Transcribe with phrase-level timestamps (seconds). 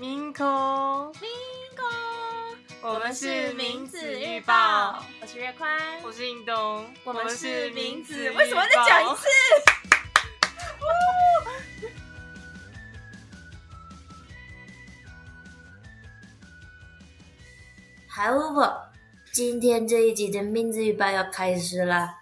[0.00, 0.46] 明空，
[1.20, 1.28] 明
[1.76, 8.30] 空，我们是名字预报，我是月宽，我是印东，我们是名子字。
[8.30, 9.28] 为什么再讲一次？
[18.08, 18.90] 好了，
[19.34, 22.20] 今天这一集的名字预报要开始啦。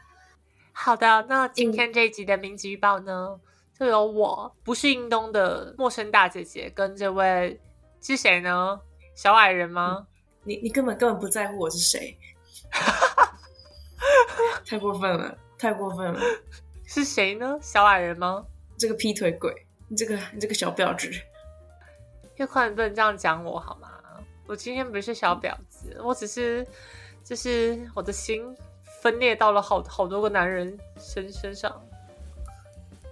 [0.72, 3.38] 好的，那今天这一集的名字预报呢，
[3.78, 7.60] 就由我不是印东的陌生大姐姐跟这位
[8.00, 8.80] 是谁呢？
[9.14, 10.06] 小矮人吗？
[10.44, 12.16] 你你根本根本不在乎我是谁，
[14.64, 16.20] 太过分了，太过分了！
[16.86, 17.58] 是谁呢？
[17.60, 18.44] 小矮人吗？
[18.78, 21.10] 这个劈腿鬼，你这个你这个小婊子，
[22.36, 23.90] 月宽，你不能这样讲我好吗？
[24.46, 26.66] 我今天不是小婊子，我只是
[27.22, 28.56] 就是我的心
[29.02, 31.78] 分裂到了好好多个男人身身上。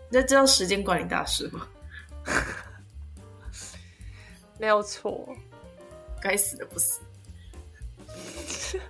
[0.09, 1.67] 你知道时间管理大师吗？
[4.59, 5.28] 没有错，
[6.20, 7.00] 该死的不死。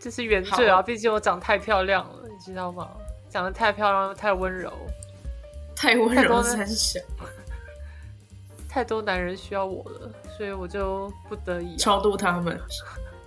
[0.00, 0.82] 这是原罪啊！
[0.82, 2.90] 毕竟我长太漂亮了，你知道吗？
[3.30, 4.72] 长得太漂亮，太温柔，
[5.76, 7.00] 太温柔三小，
[8.68, 12.60] 太多男人需要我了，所以我就不得已超度他们。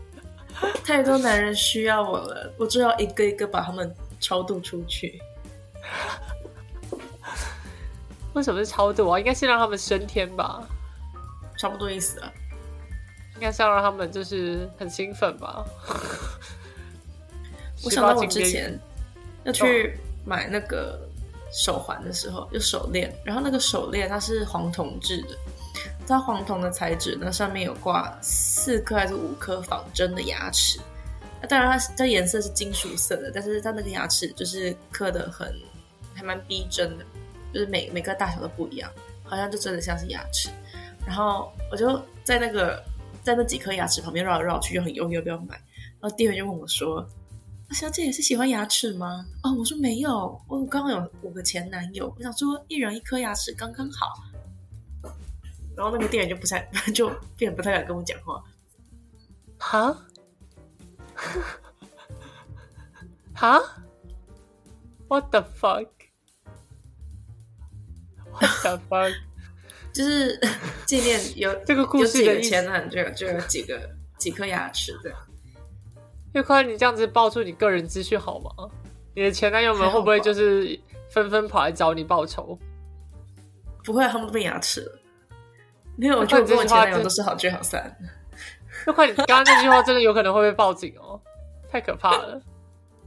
[0.83, 5.21] 太多男人需要我了，我就要一个一个把他们超度出去。
[8.35, 9.17] 为什么是超度啊？
[9.17, 10.61] 应该是让他们升天吧？
[11.57, 12.31] 差不多意思啊。
[13.35, 15.65] 应该是要让他们就是很兴奋吧？
[17.83, 18.79] 我想到我之前
[19.43, 20.99] 要去买那个
[21.51, 25.37] 手环的时候，就手链，然后那个手链它是黄铜制的，
[26.07, 30.79] 它黄铜的材质，那上面有挂四颗还是五颗仿真的牙齿。
[31.41, 35.53] 那当然它它颜色是金属色的，但是它那个牙齿就是刻的很
[36.13, 37.05] 还蛮逼真的，
[37.55, 38.91] 就是每每个大小都不一样，
[39.23, 40.49] 好像就真的像是牙齿。
[41.07, 42.83] 然后我就在那个。
[43.25, 45.55] 在那几颗牙齿旁边绕来绕去，就很犹豫要不要买。
[45.99, 47.03] 然后店员就问我说
[47.73, 54.13] ：“小姐也是喜欢牙齿吗？”哦，我说没有，我刚刚有五个前男友，我想说一人一颗牙齿刚刚好。
[55.75, 56.61] 然后那个店员就不太
[56.93, 58.43] 就变得不太敢跟我讲话。
[59.57, 60.05] 哈？
[63.33, 63.59] 哈
[65.07, 65.87] ？What the fuck！
[68.39, 69.13] fuck？What the fuck？
[69.93, 70.39] 就是
[70.85, 73.79] 纪念有这个故事的前男就有就有几个
[74.17, 75.11] 几颗牙齿的。
[76.33, 78.51] 月宽，你这样子爆出你个人资讯好吗？
[79.15, 80.77] 你的前男友们会不会就是
[81.09, 82.59] 纷纷跑来找你报仇？
[83.85, 84.99] 不会，他们都变牙齿了。
[85.95, 87.95] 没有，我觉得跟我前男友都是好聚好散。
[88.85, 91.17] 月宽，你刚刚那句话真的有可能会被报警哦，
[91.69, 92.41] 太可怕了。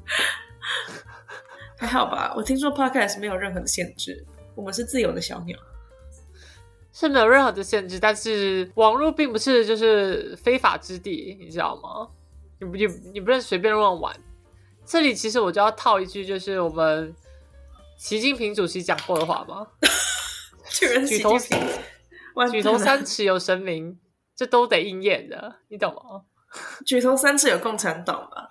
[1.79, 4.25] 还好吧，我听说 Podcast 没有任何的限制，
[4.59, 5.57] 我们是自由的小鸟。
[6.93, 12.09] 是没有任何的限制，但是网络并不是就是非法之地，你知道吗？
[12.61, 14.19] 你不你你不能随便乱玩。
[14.85, 17.15] 这里其实我就要套一句，就是我们
[17.97, 19.65] 习近平主席讲过的话吗？
[20.69, 21.39] 举头
[22.51, 23.97] 举头三尺有神明，
[24.35, 26.23] 这都得应验的，你懂吗？
[26.85, 28.49] 举头三尺有共产党吧？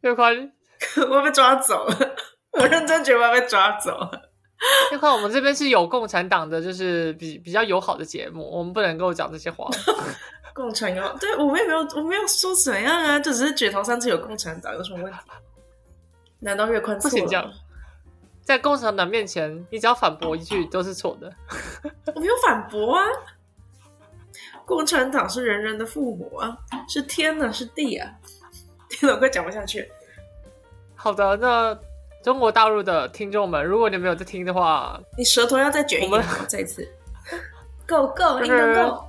[0.00, 0.52] 月宽，
[1.10, 2.16] 我被抓走了，
[2.52, 4.30] 我认真觉得我被抓走了。
[4.90, 9.68] 就看我们这边是有共产党的，就是比比较友好的节目，我们不能够讲这些话。
[10.54, 15.18] 共产友，对我们也没有，我没有说怎样啊，就只是举头三次有共产党，有什么问题？
[16.38, 17.52] 难道越宽错了？
[18.44, 21.32] 在共产党面前，你只要反驳一句都是错的。
[22.14, 23.04] 我没有反驳啊，
[24.64, 26.56] 共产党是人人的父母啊，
[26.88, 28.08] 是天啊，是地啊，
[28.88, 29.90] 天哪，快讲不下去。
[30.94, 31.76] 好的，那。
[32.24, 36.88] 中国大陆的听众们，如果你没有在听的话，你舌头要再卷一点，再一次，
[37.86, 39.06] 够 够，应该够。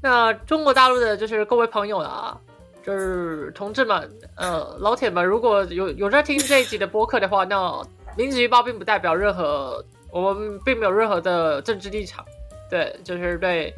[0.00, 2.38] 那中国大陆的就是各位朋友啊，
[2.86, 7.82] 就是同志们，呃，老铁们，如果有有在听这一集的播客的话，那
[8.16, 12.24] 名字预报并不代表任何，我们并没有任何的政治立场，
[12.70, 13.74] 对，就是对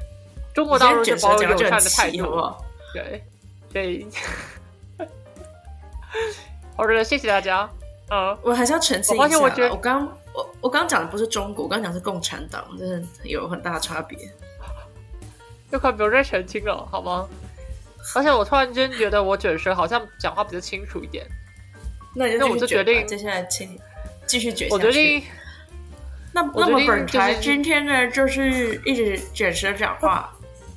[0.54, 2.52] 中国大陆就保有友善的态度，
[2.92, 3.24] 对，
[3.72, 4.06] 对。
[6.76, 7.66] 好的，谢谢大家。
[8.42, 14.18] 我还是要澄清一下，我觉得我刚我我刚刚讲的不是中国，我刚讲是共产党，真的有很大差别。
[15.70, 17.26] 又快不用再澄清了，好吗？
[18.14, 21.26] 而且我突然间觉得我卷舌好像讲话比较清楚一点。
[22.14, 23.78] 那那我就决定接下来请
[24.26, 24.68] 继续卷。
[24.70, 25.22] 我决定。
[26.34, 30.30] 那那么本台今天呢，就是一直卷舌讲话。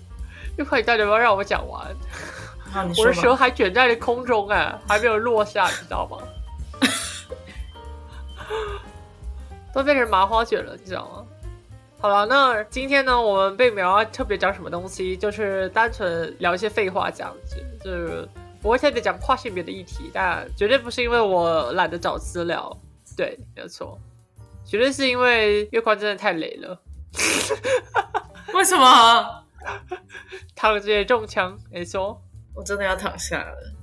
[0.57, 1.85] 又快，你到底要不要让我讲完？
[2.97, 6.17] 我的舌还卷在了空中哎，还没有落下，你知道吗？
[9.73, 11.25] 都变成麻花卷了，你知道吗？
[11.99, 18.27] 好了，那今天呢，我们并没有要特别讲什么东西，就是单纯聊一些废话这样子，就是
[18.61, 22.75] 不会特别讲跨性别的议题，但绝对不是因为我懒得找资料，
[23.17, 23.99] 对，没有错，
[24.65, 26.79] 绝对是因为月宽真的太累了。
[28.53, 29.43] 为什么？
[30.55, 32.21] 躺着也中枪，没错，
[32.53, 33.73] 我真的要躺下了。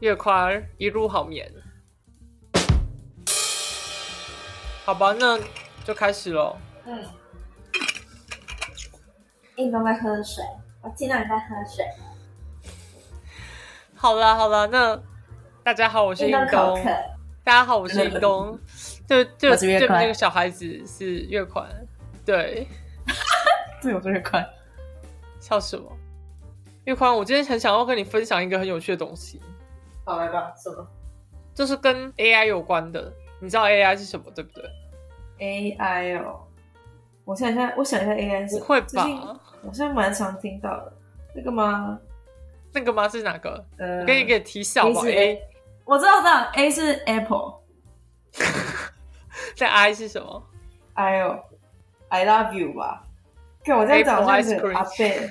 [0.00, 1.50] 月宽一路好眠，
[4.84, 5.38] 好吧，那
[5.84, 6.56] 就开始喽。
[6.84, 7.04] 嗯，
[9.56, 10.42] 运动在喝水，
[10.82, 11.86] 我听到你在喝水。
[13.94, 15.00] 好啦好啦，那
[15.62, 16.84] 大家好，我是运运动。
[17.44, 18.58] 大家好，我是运东。
[19.08, 21.68] 就就我是月宽对面那个小孩子是月宽，
[22.24, 22.66] 对，
[23.80, 24.44] 对，我是月宽。
[25.38, 25.90] 笑什么？
[26.84, 29.40] 月宽，我今天很想要跟你分享一个很有趣的东西，
[30.04, 30.84] 好，来吧，什么
[31.54, 33.12] 就是跟 AI 有关的。
[33.42, 34.64] 你知道 AI 是什么，对不对
[35.40, 36.40] ？AI 哦？
[37.24, 39.04] 我想一下，我想一下 AI 是不会吧？
[39.64, 40.92] 好像蛮常听到的。
[41.34, 41.98] 那个吗？
[42.72, 43.08] 那个吗？
[43.10, 43.64] 是哪个？
[43.78, 45.42] 呃，我给你一个提笑吧 A？A，
[45.84, 47.54] 我知道，我知道，A 是 Apple。
[49.56, 50.42] 这 I 是什么
[50.94, 51.42] ？？I 哦
[52.10, 53.04] ，I love you 吧。
[53.64, 55.30] 看我这样讲 Apple 像是 ice cream 阿贝。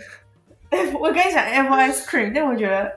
[1.00, 2.92] 我跟你讲 Apple ice cream，但我觉得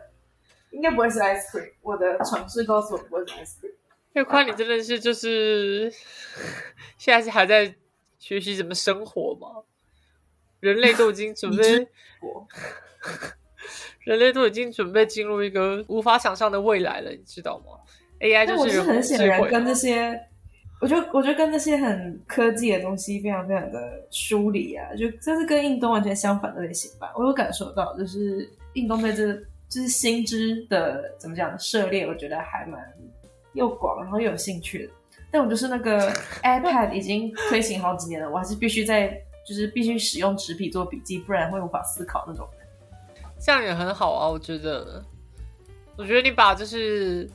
[0.73, 1.71] 应该不会是 ice cream。
[1.83, 3.75] 我的尝试告诉我不会是 ice cream。
[4.15, 5.93] 月宽，你真的是就是
[6.99, 7.75] 现在是还在
[8.19, 9.63] 学习怎么生活吗？
[10.61, 11.87] 人类都已经准 备，
[12.23, 12.47] 我
[14.05, 17.65] 人类都已经准备进入一个无法想象的未来了，你知道吗
[18.21, 20.19] ？AI 就是是很显然跟这些，
[20.81, 27.13] 我觉得我觉得跟这些很科技的东西非常非常的疏离啊，就这是跟印东完全相反的类型吧。
[27.17, 29.35] 我有感受到，就是印东对这
[29.69, 32.81] 就是新知的怎么讲涉猎，我觉得还蛮
[33.55, 34.93] 又广，然后又有兴趣的。
[35.31, 36.13] 但我就是那个
[36.45, 39.09] iPad 已经推行好几年了，我还是必须在
[39.47, 43.25] 就是必须使用纸笔做笔记，不然会无法思考那种人。
[43.41, 45.03] 这样也很好啊，我觉得。
[45.97, 47.31] 我觉得你把就是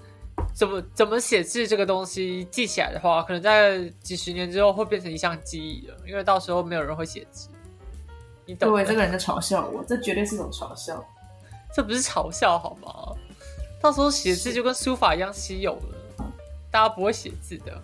[0.53, 7.47] 怎么怎么写字这个东西记起来的话，可能在几十年之后会变成一项记忆了，因为到时候没有人会写字。
[8.45, 8.83] 你懂对？
[8.83, 11.01] 这个人在嘲笑我，这绝对是一种嘲笑。
[11.73, 13.15] 这不是嘲笑好吗？
[13.81, 15.95] 到时候写字就跟书法一样稀有了，
[16.71, 17.81] 大家不会写字的。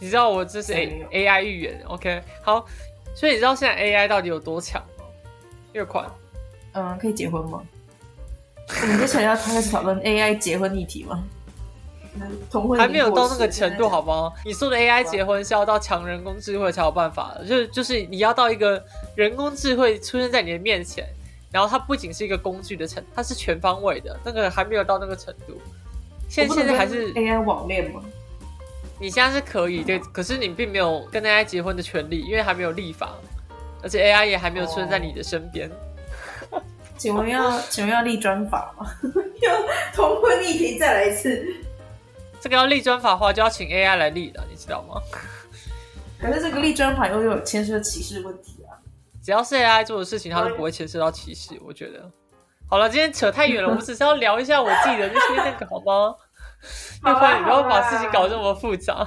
[0.00, 2.22] 你知道我这是 A A I 预言，OK？
[2.42, 2.64] 好，
[3.14, 5.04] 所以你知道现在 A I 到底有多强吗？
[5.72, 6.04] 越快，
[6.72, 7.62] 嗯，可以结婚吗？
[8.82, 11.24] 我们接下来要开始讨论 AI 结婚议题吗？
[12.50, 14.28] 同婚还没有到那个程度，好吗？
[14.28, 14.32] 吗？
[14.44, 18.84] 你说的 AI 结婚是要到强人工智慧才有办法的，就是就是你要到一个
[19.14, 21.06] 人工智慧出现在你的面前，
[21.50, 25.60] 然后它不仅是一个工具的程，它是全方位的，那个还没有到那个程度。
[26.28, 28.02] 现现在还是 AI 网恋吗？
[29.00, 33.14] 你现在是可以对，可是你并没有跟 AI 结婚的权利，因为还没有立法，
[33.82, 35.70] 而且 AI 也还没有出现在你的身边。
[36.96, 38.90] 请问要 请问要立专法吗？
[39.40, 39.56] 要
[39.94, 41.46] 同婚议题再来一次？
[42.40, 45.00] 这个要立专法的话，就要请 AI 来立的，你知道吗？
[46.20, 48.74] 可是这个立专法又有牵涉歧视问题啊！
[49.22, 51.54] 只要是 AI 做的事情，它都不会牵涉到歧视。
[51.64, 52.10] 我觉得。
[52.68, 56.14] 好了，今天扯太远了， 我们只是要聊一下我自己的那些那个，好吗？
[57.02, 59.06] 好啦要不然你不要把事情搞这么复杂。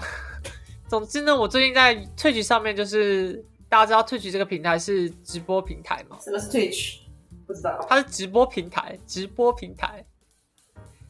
[0.88, 3.34] 总之呢，我最近在 Twitch 上面，就是
[3.70, 6.18] 大家知道 Twitch 这个平台是直播平台吗？
[6.22, 7.00] 什么是 Twitch？
[7.46, 7.78] 不知道。
[7.88, 10.04] 它是直播平台，直播平台。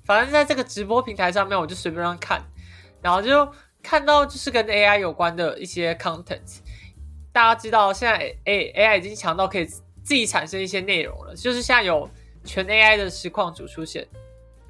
[0.03, 2.41] 反正在这个直播平台上面，我就随便乱看，
[3.01, 3.47] 然后就
[3.81, 6.59] 看到就是跟 AI 有关的一些 content。
[7.31, 12.09] 大家知道现在 A AI 已经强到可以自己产生一些内容了，就是现在有
[12.43, 14.07] 全 AI 的实况主出现。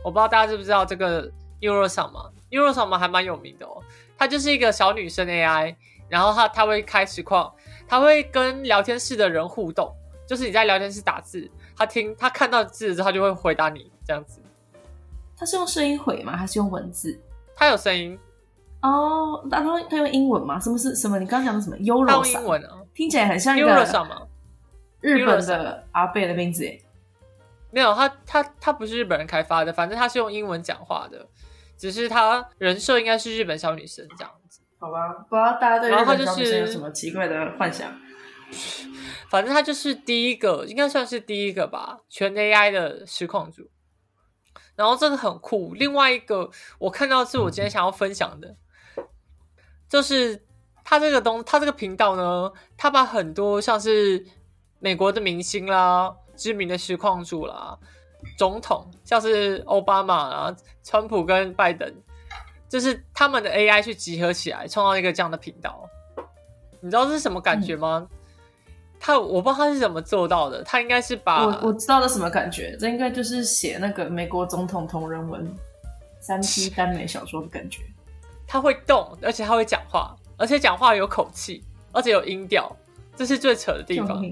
[0.04, 3.82] 我不知道大家知不知道这个 Eurosam 吗？Eurosam 嘛还蛮有名的哦，
[4.18, 5.76] 它就是一个小女生 AI，
[6.10, 7.54] 然后她她会开实况，
[7.88, 9.94] 她会跟聊天室的人互动，
[10.28, 14.42] 就是你在聊天室打字，她听她看到字之后，她就会回答你这样子。
[15.38, 16.36] 他是用声音回吗？
[16.38, 17.20] 还是用文字？
[17.56, 18.18] 她有声音，
[18.82, 20.60] 哦，那他他用英文吗？
[20.60, 21.20] 什么是什么？
[21.20, 23.68] 你刚刚讲的什么她 Euro 用英文啊听起来很像一个
[25.00, 26.80] 日本的阿贝的名字耶。
[27.72, 31.28] 没有，她她她不是日本人开发的，反正她是用英文讲话的，
[31.78, 34.62] 只是她人设应该是日本小女生这样子。
[34.78, 37.92] 好吧，不知道大家对日本小女生有是什么奇怪的幻想？
[39.30, 43.70] 反正他就是第一个，应该算是第一个吧，全 AI 的实况组。
[44.76, 45.74] 然后这个很酷。
[45.76, 46.50] 另外一个
[46.80, 48.58] 我看到是我今天想要分享的，
[49.88, 50.44] 就是
[50.84, 54.26] 他这个东，他这个频道呢，他把很多像是
[54.80, 57.78] 美国的明星啦、知名的实况主啦、
[58.36, 61.94] 总统，像是奥巴马啊、川普跟拜登，
[62.68, 65.88] 就是他们的 AI 去集合起来，创造一个这样的频道。
[66.80, 68.08] 你知道这是什么感觉吗？
[69.00, 75.56] 他我不知道他是怎么做到的，他应该是把我我知道这什么感觉，这应该就是写那个美国总统同人文
[76.20, 77.84] 三 P 耽美小说的感觉。
[78.48, 82.76] 他会动，而且他会讲话，而且讲话有口气，而且有音调，
[83.16, 84.26] 这是最扯的地方。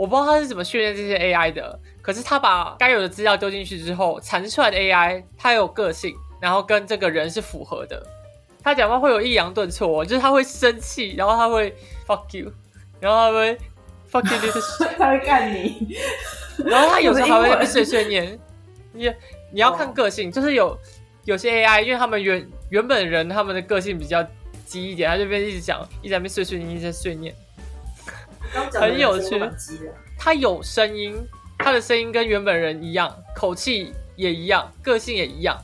[0.00, 8.02] 我不知道他是怎么训练这些 AI 的，可是他把该有的资料丢进去之后，产生出来的 AI 它有个性，然后跟这个人是符合的。
[8.62, 11.76] 他讲话会有抑扬顿挫，就是他会生气，然后他会
[12.06, 12.50] fuck you，
[12.98, 13.58] 然后他会。
[14.10, 15.94] fuck you，就是 他会干你。
[16.64, 18.36] 然后他有时候还会碎碎念。
[18.92, 19.08] 你
[19.52, 20.76] 你要看个性，就是有
[21.26, 24.26] 有些 AI，因为他们原原本人他们的个性比较
[24.64, 27.32] 急一点，他就边一直讲，一直在那边碎碎念，一直在碎念，
[28.72, 29.40] 很有趣。
[30.18, 31.16] 他有声音，
[31.58, 35.56] 他的声音跟原本人一样，口气也一样，个性也一样。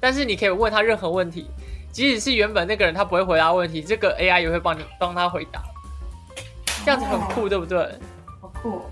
[0.00, 1.48] 但是你可以问他任何问题，
[1.92, 5.62] 即使是原本那个人他不会回答问题，这个 AI 也会帮你帮他回答。
[6.84, 7.78] 这样子很酷，对不对？
[8.40, 8.82] 好酷！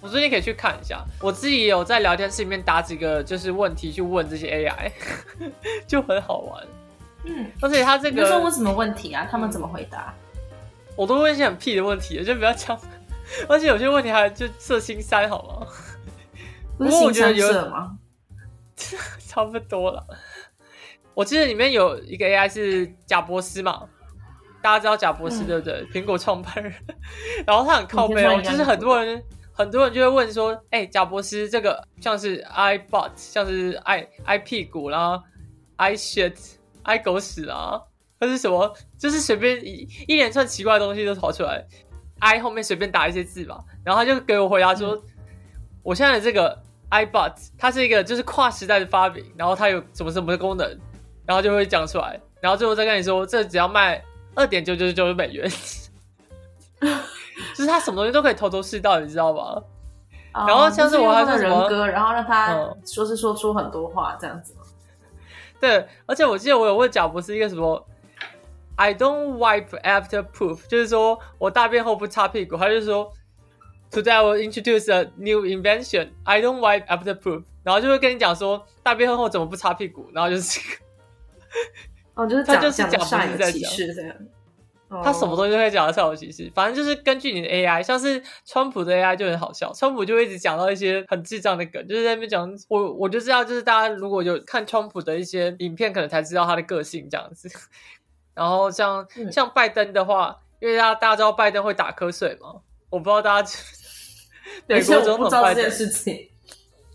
[0.00, 1.04] 我最近可以去看一下。
[1.20, 4.90] 我自己也有在聊天室里面打几个就是问题去问这些 AI，
[5.86, 6.64] 就很好玩。
[7.24, 9.26] 嗯，而且他这个，你说问什么问题啊？
[9.30, 10.14] 他们怎么回答？
[10.98, 12.78] 我都问一些很屁的问题，就不要讲。
[13.48, 15.66] 而且有些问题还就色心塞，好吗？
[16.76, 17.96] 不是我觉得有吗？
[19.26, 20.04] 差不多了。
[21.14, 23.88] 我记得里面有一个 AI 是贾博斯嘛。
[24.60, 25.86] 大家知道贾博士对不对？
[25.92, 26.72] 苹果创办人，
[27.46, 35.22] 然后他很靠背哦，就是很多人很多人就会问说：“哎，贾博士这个像是 i bot，像是 i i 屁股啦
[35.76, 36.34] ，i shit
[36.82, 37.80] i 狗屎啊，
[38.20, 41.64] 或是什么，就是随便一一连串奇怪的东西都跑出来
[42.20, 45.00] ，i 后面随便打一些字吧，然后他就给我回答说：
[45.82, 46.58] 我现在的这个
[46.88, 50.78] i bot，它是一个就是跨时代的发明，然后它有什么什么的功能，
[51.26, 54.02] 然后就会讲出来，然后最后再跟你说，这只要卖。
[54.34, 55.50] 二点九九九美元，
[56.78, 59.60] 就是他什么东西都可以头头是道，你知道吗？
[60.46, 62.54] 然后像是我还是人格，然后让他
[62.86, 64.54] 说是说出很多话这样子。
[65.58, 67.84] 对，而且我记得我有问贾博士一个什么
[68.78, 72.56] ，I don't wipe after poop，就是说我大便后不擦屁股。
[72.56, 73.12] 他就说
[73.90, 77.42] ，Today I will introduce a new invention，I don't wipe after poop。
[77.64, 80.60] 然后就会跟你讲说大便后怎么不擦屁股，然后就是。
[82.14, 84.14] 哦，就是他就是讲善有歧视这样，
[85.04, 97.48] 他什么东西都会讲善有歧视，反正就是根据你的 AI，像是川普的 AI 就很好笑，川普就一直讲到一些很智障的梗，就是在那边讲我我就知道，就是大家如果有看川普的一些影片，可能才知道他的个性这样子。
[98.38, 102.54] 然后像像拜登的话，因为大家大家知道拜登会打瞌睡嘛，
[102.88, 103.50] 我不知道大家
[104.66, 105.70] 美国总统拜登，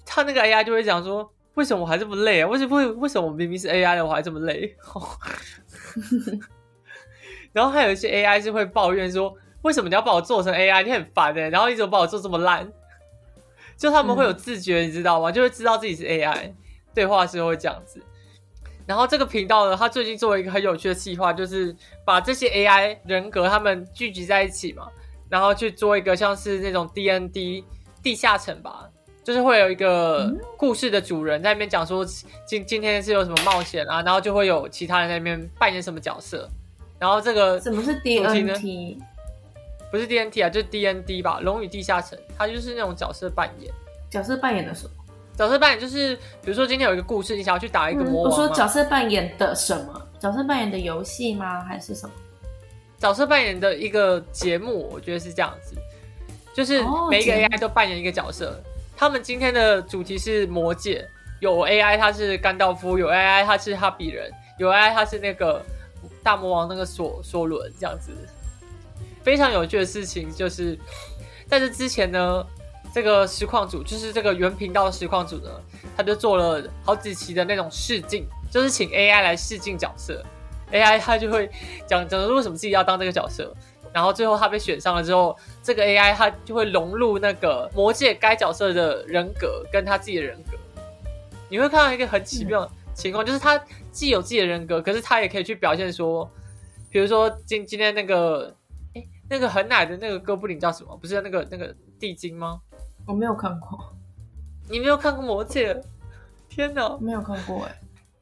[0.05, 1.29] 他那个 AI 就会讲说。
[1.55, 2.47] 为什么我还这么累啊？
[2.47, 4.75] 为什么为为什么我明明是 AI 的我还这么累？
[7.53, 9.31] 然后还有一些 AI 是会抱怨说，
[9.61, 10.81] 为什么你要把我做成 AI？
[10.81, 11.49] 你很烦哎！
[11.49, 12.67] 然后你怎么把我做这么烂？
[13.77, 15.29] 就他们会有自觉，你知道吗？
[15.31, 16.51] 就会知道自己是 AI，
[16.91, 18.01] 对话是会这样子。
[18.85, 21.75] 然后这个频道呢，他最近做了一个很有趣的计划，就是
[22.05, 24.87] 把这些 AI 人格他们聚集在一起嘛，
[25.29, 27.63] 然后去做一个像是那种 DND
[28.01, 28.89] 地下城吧。
[29.23, 32.05] 就是会有一个故事的主人在那边讲说，
[32.45, 36.45] 今今天是有什么冒险啊，然后就会有其他人在那边扮演什么角色，
[36.99, 38.99] 然后这个什么是 D N T？
[39.89, 43.73] 不是 D N T 啊，就是 D N D 吧，《龙与地下城》，它就是那种角色扮演。
[44.09, 45.02] 角色扮演的什么？
[45.37, 48.31] 角色扮演就是，比如说今天有一个故事，你想要去打一个魔王。
[48.31, 50.07] 我说角色扮演的什么？
[50.19, 51.63] 角色扮演的游戏吗？
[51.63, 52.13] 还是什么？
[52.99, 55.75] 角色扮演的一个节目，我觉得是这样子，
[56.55, 58.57] 就是每一个 A I 都扮演一个角色。
[58.95, 61.05] 他们今天的主题是魔界，
[61.41, 65.61] 有 AI，他是甘道夫；有 AI，他是哈比人；有 AI，他是那个
[66.21, 68.11] 大魔王那个索索伦，这样子。
[69.23, 70.77] 非常有趣的事情就是，
[71.47, 72.45] 在这之前呢，
[72.93, 75.49] 这个实况组就是这个原频道的实况组呢，
[75.97, 80.23] 他就做了好几期的那种试镜，就是请 AI 来试镜角色
[80.71, 81.49] ，AI 他就会
[81.87, 83.51] 讲讲为什么自己要当这个角色。
[83.91, 90.57] 然后最后他被选上了之后，这个 AI 他就会融入那个魔界该角色的人格跟他自己的人格。
[91.47, 93.59] 你会看到一个很奇妙的情况，就是他
[93.91, 96.27] 既有自己的人格，可是他也可以去表现说，
[96.89, 98.55] 比如说今今天那个，
[98.95, 100.97] 哎，那个很奶的那个哥布林叫什么？
[100.97, 102.59] 不是那个那个地精吗？
[103.05, 103.93] 我没有看过。
[104.69, 105.81] 你没有看过魔戒？
[106.49, 107.79] 天哪，没有看过哎。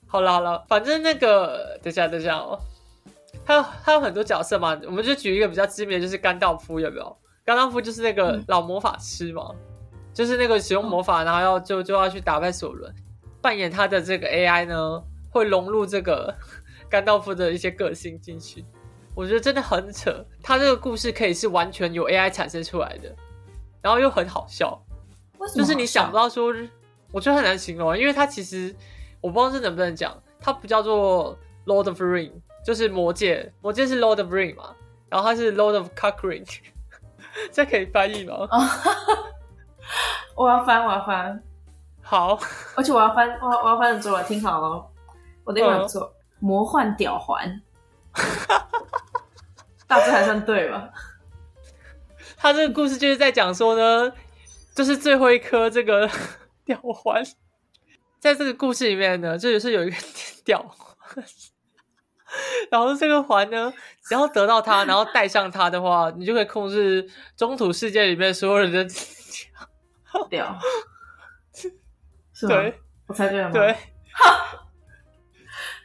[0.08, 2.60] 好了好了，反正那个等下等下哦。
[3.46, 7.18] 他有他有很多角色嘛，我们就举一个比较知名的，就是甘道夫，有没有？
[7.44, 9.52] 甘道夫就是那个老魔法师嘛，
[10.14, 12.94] 就是那个使用魔法，然后要就就要去打败索伦，
[13.42, 16.34] 扮演他的这个 AI 呢，会融入这个
[16.90, 18.66] 甘道夫的一些个性进去，
[19.16, 20.24] 我觉得真的很扯。
[20.44, 23.16] 他这个故事可以是完全由 AI 产生出来的，
[23.82, 24.80] 然后又很好笑，
[25.40, 26.54] 为什么就是你想不到说，
[27.12, 28.76] 我觉得很难形容，因为它其实
[29.20, 32.32] 我不知道这能不能讲，它不叫做 Lord of Ring，
[32.64, 34.76] 就是魔戒，魔戒是 Lord of Ring 嘛，
[35.10, 36.48] 然后它是 Lord of Cockring，
[37.52, 38.36] 这可以翻译吗？
[40.36, 41.44] 我要翻，我要翻，
[42.02, 42.40] 好，
[42.76, 44.86] 而且我要翻，我要我要翻着做，听好了，
[45.44, 45.82] 我的英文嗯。
[45.82, 47.62] 不错，魔幻吊环，
[49.88, 50.90] 大致还算对吧？
[52.42, 54.12] 他这个故事就是在讲说呢，
[54.74, 56.10] 就是最后一颗这个
[56.66, 57.24] 吊环，
[58.20, 59.96] 在这个故事里面呢，这就是有一个
[60.44, 61.24] 吊环，
[62.72, 63.72] 然后这个环呢，
[64.04, 67.08] 只要得到它，然后戴上它的话， 你就可以控制
[67.38, 68.88] 中土世界里面所有人的，
[70.28, 70.58] 屌，
[72.34, 72.56] 是吗？
[72.56, 73.54] 对我猜对了吗？
[73.54, 73.78] 对。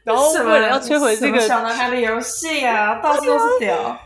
[0.05, 4.01] 然后什么为了要摧毁这个，小男孩的游戏啊，到处都是屌。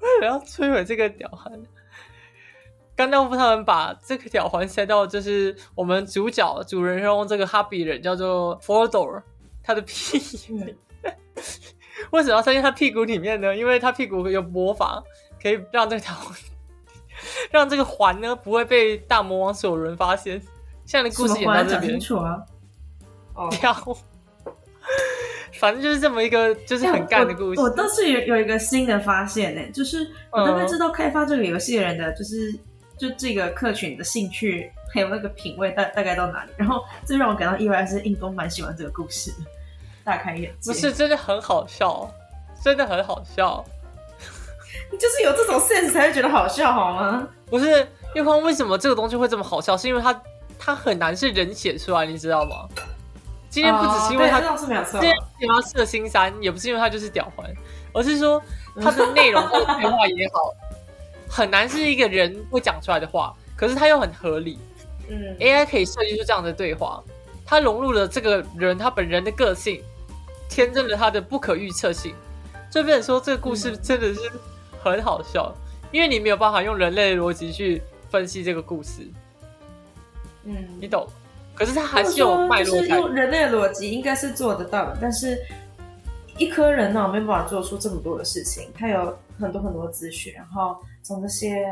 [0.00, 1.52] 为了要摧毁这个屌环，
[3.00, 9.22] 甘道夫他们把这个吊环塞到就是我们主角主人公这个哈比人叫做 Fordor
[9.62, 10.76] 他的屁里。
[12.10, 13.56] 为什么要塞进他屁股里面呢？
[13.56, 15.02] 因为他屁股有魔法，
[15.42, 16.14] 可以让这条
[17.50, 20.38] 让这个环呢不会被大魔王所有人发现。
[20.84, 22.36] 现在的故事演到这边讲清， 楚啊！
[23.34, 23.96] 哦，然后
[25.58, 27.60] 反正就是这么一个就是很干的故事。
[27.62, 27.70] 我。
[27.70, 32.54] 倒是有有一个新的发现呢、就是我大概知道开发这个游戏的人的，就是
[33.00, 36.50] 就这个客群的兴趣还有那个品味大大概到哪里。
[36.56, 39.38] 然后最让我感到意外的是，印东蛮喜欢这个故事的，
[40.04, 40.70] 大开眼界。
[40.70, 42.12] 不是，真的很好笑，
[42.62, 43.64] 真的很好笑。
[44.98, 47.26] 就是有这种 sense 才会觉得好笑，好吗？
[47.46, 49.76] 不是月光为什么这个东西会这么好笑？
[49.76, 50.22] 是因为它
[50.58, 52.68] 它很难是人写出来，你知道吗？
[53.48, 55.00] 今天不只是因为它哦对这倒是没有错今。
[55.00, 57.44] 天为什么要射星山，也不是因为它就是屌环，
[57.92, 58.40] 而是说
[58.80, 60.54] 它的内容 或者对话也好，
[61.30, 64.58] 很难是一个人会讲出来的话，可是它又很合理。
[65.08, 67.02] 嗯 AI 可以设计出这样的对话，
[67.46, 69.82] 它融入了这个人他本人的个性，
[70.48, 72.14] 添增了他的不可预测性，
[72.70, 74.20] 就变成说这个故事真的是
[74.82, 75.54] 很好笑，
[75.92, 79.02] 因为你没有办法用人类的逻辑去分析这个故事，
[80.44, 81.06] 嗯，你懂？
[81.54, 82.96] 可是它还是有脉就是络在。
[82.96, 85.36] 用人类的逻辑应该是做得到的，但是
[86.40, 91.62] 一颗人脑没办法做出这么多的事情，它有很多很多资讯，然后从那些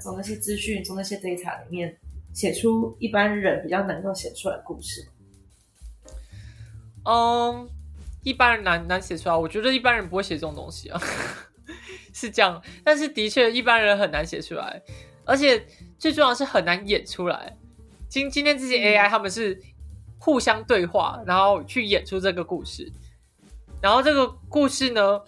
[0.00, 1.92] 从那些资讯从那些 data 里面
[2.32, 5.04] 写出一般人比较能够写出来的故事。
[7.04, 7.68] 嗯，
[8.22, 11.00] 一般人难难写出来，我觉得一般人不会写这种东西啊，
[12.14, 12.62] 是这样。
[12.84, 14.80] 但是的确，一般人很难写出来，
[15.24, 15.66] 而且
[15.98, 17.56] 最重要的是很难演出来。
[18.08, 19.60] 今今天这些 AI 他们是
[20.20, 22.92] 互相对话，然后去演出这个故事。
[23.84, 25.20] 然后这个故事呢，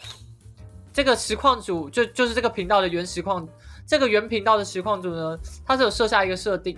[0.90, 3.46] 这个实况组就就是这个频道的原实况，
[3.86, 6.74] 这个原频道的实况组呢，它是有设下一个设定，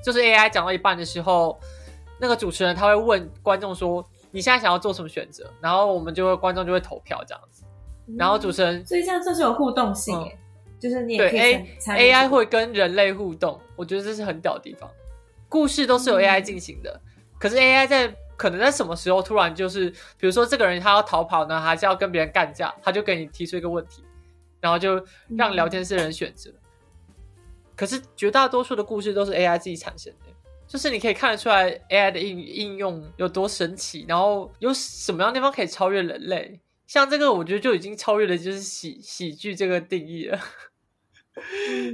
[0.00, 1.58] 就是 AI 讲到一半的时候，
[2.20, 7.64] 那个主持人他会问观众说：“你现在想要做什么选择？”然后我们就会观众就会投票这样子。
[8.16, 10.38] 然后主持人所以这样就是有互动性耶，
[10.78, 14.88] 就是你也可以 AI 会跟人类互动，我觉得这是很屌的地方。
[15.48, 17.00] 故事都是由 AI 进行的，
[17.40, 24.02] 可是 AI 在可能在什么时候突然就是，比如说这个人他要逃跑呢，还是要跟别人干架，他就给你提出一个问题，
[24.60, 25.04] 然后就
[25.36, 26.50] 让聊天室的人选择。
[27.76, 30.32] 可是绝大多数的故事都是 AI 自己产生的，
[30.66, 36.60] 就是你可以看得出来 AI 的应应用有多神奇，然后有什么样的地方可以超越人类。
[36.86, 40.40] 像这个，我觉得就已经超越了就是喜喜剧这个定义了。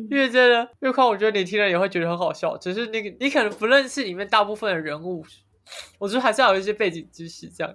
[0.09, 5.23] 因为真的，月光，我觉得你听了也会觉得很好笑，只是你你可能不认识里面大部分的人物，
[5.99, 7.75] 我觉得还是要有一些背景知识这样。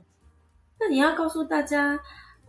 [0.79, 1.99] 那你要告诉大家，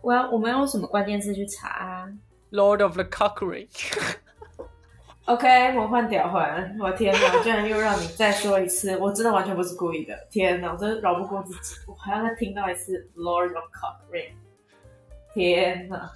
[0.01, 2.07] 我要我们用什么关键字去查啊
[2.51, 14.33] Lord of the Cockery，？OK， 魔幻吊环，我天哪，居然又让你再说一次，我真的完全不是故意的，天哪，我真的饶不过自己，我还要再听到一次 Lord of Cock Ring，
[15.33, 16.11] 天哪！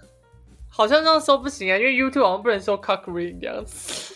[0.69, 4.14] 好像这样说不行啊，因为 YouTube 好像不能说 Cockery 这样子。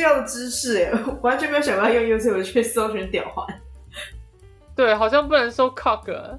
[0.00, 3.46] 必要的知识哎， 完全没有想到用 YouTube 去搜寻吊环。
[4.74, 6.38] 对，好像不能搜 cock 啊。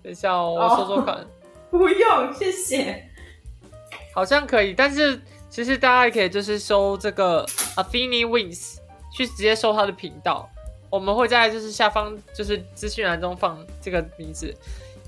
[0.00, 1.26] 等一下哦，我搜搜看
[1.72, 3.04] 不用，谢谢。
[4.14, 8.76] 好像可以，但是其实大家也可以就是搜这个 Athene Wins，
[9.12, 10.48] 去直接搜他的频道。
[10.88, 14.54] 我们会在就是下方就是资讯栏中放这个名字，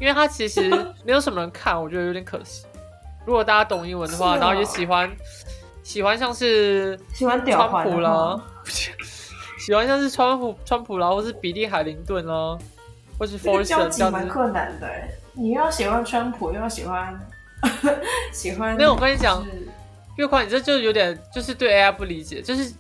[0.01, 0.69] 因为他其实
[1.05, 2.67] 没有什么人看，我觉得有点可惜。
[3.25, 5.09] 如果大家懂英文的话，然后也喜欢
[5.83, 8.43] 喜欢像是喜欢吊川普啦话，
[9.59, 12.57] 喜欢像是川普川普啦，或是比利海灵顿啦，
[13.19, 14.19] 或是这个 Force 交集这样子。
[14.19, 17.19] 蛮困难的欸，你要喜欢川普，又要喜欢
[18.33, 18.77] 喜欢。
[18.77, 19.69] 没有我跟你讲就是
[20.17, 22.73] 月宽，你这就有点就是对 AI 不理解，就是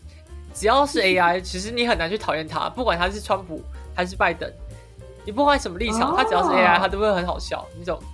[0.54, 3.62] 只要是 AI，其实你很难去讨厌它，不管他是川普
[3.94, 4.50] 还是拜登，
[5.24, 8.08] 你不管什么立场，哦他只要是 AI，他都会很好笑，你懂吗？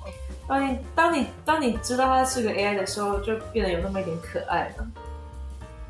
[0.48, 4.86] 当你当你当你知道它是个 AI 的时候，就变得有那么一点可爱了。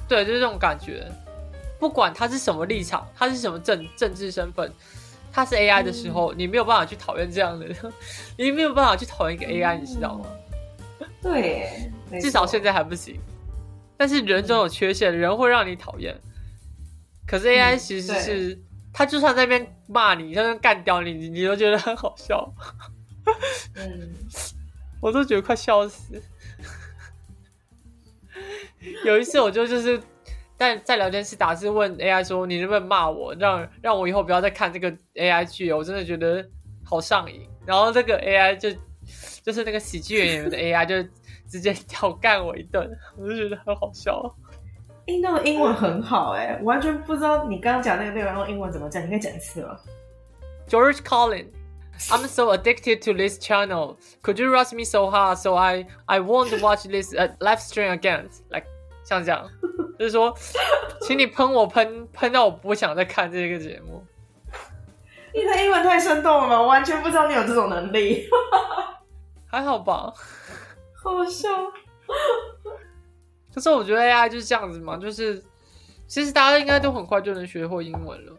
[0.08, 1.06] 对，就是这种感觉。
[1.78, 4.72] 不管他是什么立场，他是什么政政治身份，
[5.30, 7.66] 他是 AI 的时候，你没有办法去讨厌这样的，
[8.38, 10.26] 你没有办法去讨厌一个 AI，、你知道吗？
[11.20, 11.90] 对
[12.20, 13.20] 至少现在还不行。
[13.98, 16.14] 但是人总有缺陷，人会让你讨厌。
[17.26, 18.58] 可是 AI 嗯其实是，
[18.92, 22.50] 他就算在那边骂你，在那边干掉你，你你都觉得很好笑，
[23.76, 24.14] 嗯，
[25.00, 26.22] 我都觉得快笑死。
[29.04, 30.00] 有一次我就就是
[30.56, 35.72] 在在聊天室打字问 AI 说：“你能不能骂我，让让我以后不要再看这个 AI 剧？
[35.72, 36.46] 我真的觉得
[36.84, 38.70] 好上瘾。”然后这个 AI 就
[39.42, 41.02] 就是那个喜剧演员的 AI 就
[41.48, 44.22] 直接挑干我一顿，我就觉得很好笑。
[45.06, 49.76] 印度的英文很好哎，完全不知道你刚刚讲那个内容用英文怎么讲，你可以讲一次吗
[50.68, 51.46] ？George Collin.
[52.10, 53.96] I'm so addicted to this channel.
[54.22, 57.90] Could you rush me so hard so I I won't watch this uh, live stream
[57.90, 58.28] again?
[58.50, 58.66] Like
[59.04, 59.48] 像这样，
[59.98, 60.36] 就是说，
[61.02, 64.04] 请你喷我喷喷到我不想再看这个节目。
[65.32, 68.28] 你的英文太生动了，我完全不知道你有这种能力，
[69.46, 70.12] 还好吧？
[71.02, 71.48] 好笑。
[73.54, 75.42] 可是我觉得 AI 就是这样子嘛，就是
[76.06, 78.36] 其实大家应该都很快就能学会英文了。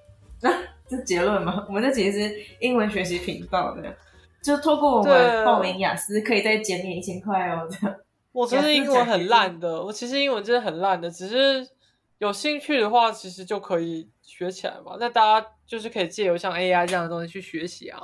[0.87, 1.65] 这结论吗？
[1.69, 3.95] 我们这其实是英文学习频道的，
[4.41, 7.67] 就透过我对们报名雅思，可以再减免一千块哦。
[7.69, 7.95] 这样
[8.31, 11.67] 我其实英文很烂的，我其实英文真的很烂的，只是
[12.19, 14.95] 有兴趣的话，其实就可以学起来嘛。
[14.99, 17.99] 那大家就是可以借由像 AI 这样的东西去学习啊。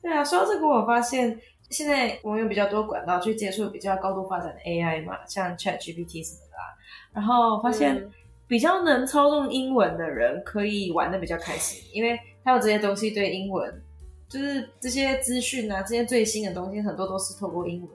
[0.00, 1.38] 对啊，说到这个，我发现
[1.70, 6.64] 现在我们有比较多管道去接触比较高度发展的 AI 嘛，像 Chat GPT 什么的啊。
[7.12, 8.10] 然后发现嗯
[8.50, 13.80] 比较能操纵英文的人可以玩的比较开心，因为他有这些东西对英文，
[14.28, 17.90] 就是这些资讯啊，这些最新的东西很多都是透过英文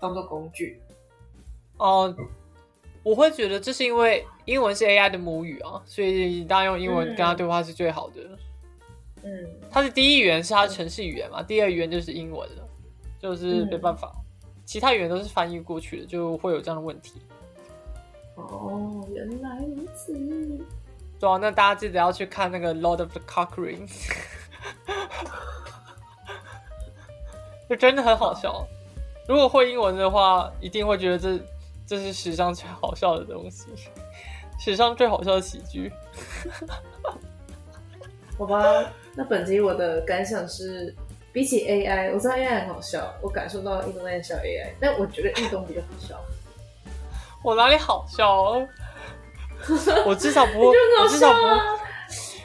[0.00, 0.80] 当做工具。
[1.78, 2.14] 哦、
[3.02, 8.22] 我会觉得这是因为英文是 AI 的母语啊，所以大家用英文跟他对话是最好的。
[9.24, 9.30] 嗯，
[9.72, 12.68] 它的第一语言是它的城市语言嘛，第二语言就是英文了，
[13.18, 14.12] 就是没办法，
[14.64, 17.20] 其他语言都是翻译过去的，就会有这样的问题。
[18.36, 19.60] 哦，原来
[20.08, 20.64] 如此。
[21.18, 23.86] 对啊，那大家记得要去看那个《Lord of the Cock Ring》，
[27.68, 28.66] 就真的很好笑。
[29.28, 31.38] 如果会英文的话，一定会觉得这
[31.86, 33.66] 这是史上最好笑的东西，
[34.58, 35.92] 史上最好笑的喜剧。
[38.38, 40.94] 好吧，那本集我的感想是，
[41.32, 46.18] 比起 AI，我知道 AI 很好笑，我感受到印度在笑 AI，但我觉得运动比较好笑。
[47.44, 48.66] 我哪里好笑、哦？
[50.06, 51.60] 我至少不会，我至少不会，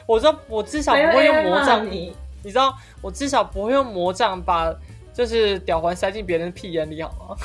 [0.06, 1.84] 我知道我至少不会用魔杖。
[1.84, 4.74] 你，你知道，我至少不会用魔杖把
[5.12, 7.36] 就是屌环塞进别人的屁眼里，好吗？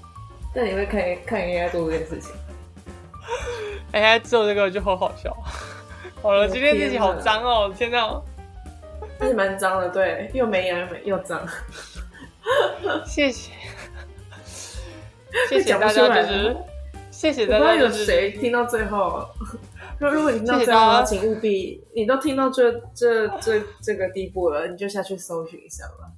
[0.54, 2.32] 但你会看看 AI 做这件事情。
[3.92, 5.36] ，AI、做这个就好好笑。
[6.22, 7.72] 好了，今天自己好脏哦！
[7.76, 8.20] 天哪，
[9.20, 11.46] 而且蛮脏的，对，又没牙又没又脏。
[13.06, 13.52] 谢谢，
[15.48, 16.56] 谢谢大家，就是
[17.20, 19.28] 谢谢我不知道有谁听到最后。
[20.00, 26.08] 如如果你听到最后，请务必，你都听到这这这这个地步了，你就下去搜寻一下吧。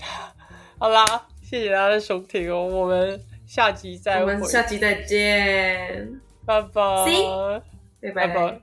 [0.80, 1.04] 好啦，
[1.42, 7.60] 谢谢大家的收听哦，我们下集再会，我们下集再见，拜拜 See？
[8.00, 8.62] 拜拜拜。